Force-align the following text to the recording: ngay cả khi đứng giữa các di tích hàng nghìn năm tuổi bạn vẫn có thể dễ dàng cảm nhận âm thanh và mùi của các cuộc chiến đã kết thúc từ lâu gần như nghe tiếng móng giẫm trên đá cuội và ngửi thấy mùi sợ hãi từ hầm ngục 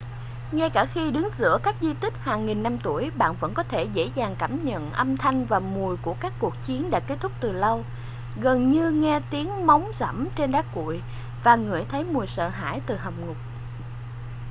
ngay 0.51 0.69
cả 0.69 0.85
khi 0.93 1.11
đứng 1.11 1.29
giữa 1.31 1.57
các 1.63 1.75
di 1.81 1.93
tích 2.01 2.13
hàng 2.19 2.45
nghìn 2.45 2.63
năm 2.63 2.77
tuổi 2.83 3.11
bạn 3.17 3.35
vẫn 3.39 3.53
có 3.53 3.63
thể 3.63 3.83
dễ 3.93 4.09
dàng 4.15 4.35
cảm 4.39 4.65
nhận 4.65 4.91
âm 4.91 5.17
thanh 5.17 5.45
và 5.45 5.59
mùi 5.59 5.97
của 5.97 6.15
các 6.19 6.33
cuộc 6.39 6.53
chiến 6.67 6.89
đã 6.89 6.99
kết 6.99 7.17
thúc 7.19 7.31
từ 7.41 7.51
lâu 7.51 7.85
gần 8.41 8.69
như 8.69 8.91
nghe 8.91 9.19
tiếng 9.31 9.65
móng 9.67 9.91
giẫm 9.93 10.27
trên 10.35 10.51
đá 10.51 10.61
cuội 10.61 11.01
và 11.43 11.55
ngửi 11.55 11.83
thấy 11.89 12.03
mùi 12.03 12.27
sợ 12.27 12.49
hãi 12.49 12.81
từ 12.87 12.95
hầm 12.95 13.13
ngục 13.25 13.37